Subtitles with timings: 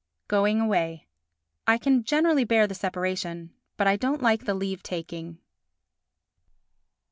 [0.27, 1.05] Going Away
[1.67, 5.37] I can generally bear the separation, but I don't like the leave taking.